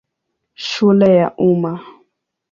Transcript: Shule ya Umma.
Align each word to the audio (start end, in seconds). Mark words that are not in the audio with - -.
Shule 0.67 1.15
ya 1.15 1.33
Umma. 1.37 1.85